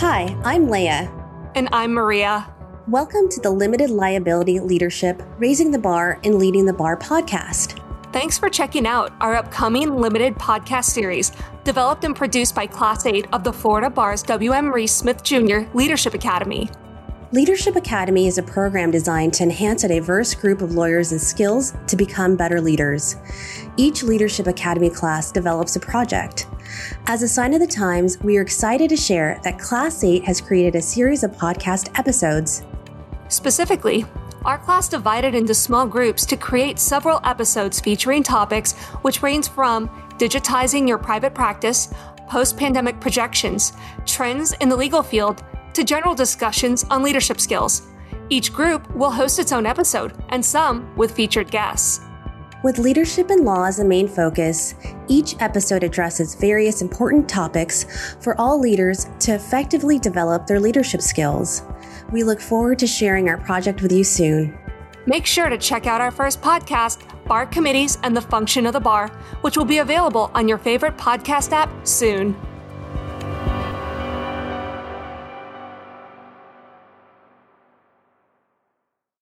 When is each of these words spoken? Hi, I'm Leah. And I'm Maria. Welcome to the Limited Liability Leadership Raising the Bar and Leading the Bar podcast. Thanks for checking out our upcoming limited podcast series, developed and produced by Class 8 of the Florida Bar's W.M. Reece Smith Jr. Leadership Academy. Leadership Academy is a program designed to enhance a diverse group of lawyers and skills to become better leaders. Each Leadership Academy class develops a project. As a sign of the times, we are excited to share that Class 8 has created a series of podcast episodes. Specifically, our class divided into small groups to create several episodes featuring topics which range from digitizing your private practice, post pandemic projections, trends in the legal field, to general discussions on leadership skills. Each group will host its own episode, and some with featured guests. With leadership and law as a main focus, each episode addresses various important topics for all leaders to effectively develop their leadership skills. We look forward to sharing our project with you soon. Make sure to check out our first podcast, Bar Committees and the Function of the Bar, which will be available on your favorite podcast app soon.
Hi, 0.00 0.36
I'm 0.44 0.68
Leah. 0.68 1.10
And 1.54 1.70
I'm 1.72 1.94
Maria. 1.94 2.54
Welcome 2.86 3.30
to 3.30 3.40
the 3.40 3.48
Limited 3.48 3.88
Liability 3.88 4.60
Leadership 4.60 5.22
Raising 5.38 5.70
the 5.70 5.78
Bar 5.78 6.20
and 6.22 6.38
Leading 6.38 6.66
the 6.66 6.74
Bar 6.74 6.98
podcast. 6.98 7.80
Thanks 8.12 8.38
for 8.38 8.50
checking 8.50 8.86
out 8.86 9.14
our 9.22 9.36
upcoming 9.36 9.96
limited 9.96 10.34
podcast 10.34 10.84
series, 10.84 11.32
developed 11.64 12.04
and 12.04 12.14
produced 12.14 12.54
by 12.54 12.66
Class 12.66 13.06
8 13.06 13.28
of 13.32 13.42
the 13.42 13.54
Florida 13.54 13.88
Bar's 13.88 14.22
W.M. 14.24 14.70
Reece 14.70 14.92
Smith 14.92 15.22
Jr. 15.22 15.60
Leadership 15.72 16.12
Academy. 16.12 16.68
Leadership 17.32 17.74
Academy 17.74 18.28
is 18.28 18.38
a 18.38 18.42
program 18.42 18.92
designed 18.92 19.34
to 19.34 19.42
enhance 19.42 19.82
a 19.82 19.88
diverse 19.88 20.32
group 20.32 20.62
of 20.62 20.76
lawyers 20.76 21.10
and 21.10 21.20
skills 21.20 21.74
to 21.88 21.96
become 21.96 22.36
better 22.36 22.60
leaders. 22.60 23.16
Each 23.76 24.04
Leadership 24.04 24.46
Academy 24.46 24.90
class 24.90 25.32
develops 25.32 25.74
a 25.74 25.80
project. 25.80 26.46
As 27.08 27.24
a 27.24 27.28
sign 27.28 27.52
of 27.52 27.58
the 27.58 27.66
times, 27.66 28.16
we 28.20 28.36
are 28.36 28.42
excited 28.42 28.88
to 28.90 28.96
share 28.96 29.40
that 29.42 29.58
Class 29.58 30.04
8 30.04 30.22
has 30.22 30.40
created 30.40 30.76
a 30.76 30.80
series 30.82 31.24
of 31.24 31.32
podcast 31.32 31.98
episodes. 31.98 32.62
Specifically, 33.26 34.04
our 34.44 34.58
class 34.58 34.88
divided 34.88 35.34
into 35.34 35.52
small 35.52 35.84
groups 35.84 36.26
to 36.26 36.36
create 36.36 36.78
several 36.78 37.18
episodes 37.24 37.80
featuring 37.80 38.22
topics 38.22 38.74
which 39.02 39.24
range 39.24 39.48
from 39.48 39.88
digitizing 40.10 40.86
your 40.86 40.98
private 40.98 41.34
practice, 41.34 41.92
post 42.28 42.56
pandemic 42.56 43.00
projections, 43.00 43.72
trends 44.04 44.52
in 44.60 44.68
the 44.68 44.76
legal 44.76 45.02
field, 45.02 45.42
to 45.76 45.84
general 45.84 46.14
discussions 46.14 46.84
on 46.84 47.02
leadership 47.02 47.38
skills. 47.38 47.82
Each 48.30 48.50
group 48.50 48.90
will 48.96 49.10
host 49.10 49.38
its 49.38 49.52
own 49.52 49.66
episode, 49.66 50.14
and 50.30 50.42
some 50.42 50.96
with 50.96 51.14
featured 51.14 51.50
guests. 51.50 52.00
With 52.64 52.78
leadership 52.78 53.28
and 53.28 53.44
law 53.44 53.66
as 53.66 53.78
a 53.78 53.84
main 53.84 54.08
focus, 54.08 54.74
each 55.06 55.36
episode 55.38 55.84
addresses 55.84 56.34
various 56.34 56.80
important 56.80 57.28
topics 57.28 58.16
for 58.22 58.40
all 58.40 58.58
leaders 58.58 59.06
to 59.20 59.34
effectively 59.34 59.98
develop 59.98 60.46
their 60.46 60.58
leadership 60.58 61.02
skills. 61.02 61.62
We 62.10 62.24
look 62.24 62.40
forward 62.40 62.78
to 62.78 62.86
sharing 62.86 63.28
our 63.28 63.36
project 63.36 63.82
with 63.82 63.92
you 63.92 64.02
soon. 64.02 64.58
Make 65.04 65.26
sure 65.26 65.50
to 65.50 65.58
check 65.58 65.86
out 65.86 66.00
our 66.00 66.10
first 66.10 66.40
podcast, 66.40 67.02
Bar 67.26 67.44
Committees 67.44 67.98
and 68.02 68.16
the 68.16 68.22
Function 68.22 68.64
of 68.64 68.72
the 68.72 68.80
Bar, 68.80 69.08
which 69.42 69.58
will 69.58 69.66
be 69.66 69.78
available 69.78 70.30
on 70.34 70.48
your 70.48 70.58
favorite 70.58 70.96
podcast 70.96 71.52
app 71.52 71.70
soon. 71.86 72.34